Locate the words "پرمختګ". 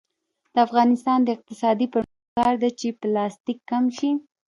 1.93-2.13